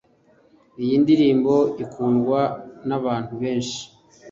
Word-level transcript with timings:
iyi 0.83 0.95
ndirimbo 1.03 1.53
ikundwa 1.83 2.41
nabantu 2.87 3.33
benshi 3.41 3.81